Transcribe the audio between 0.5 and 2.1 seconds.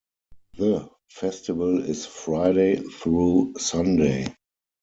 The festival is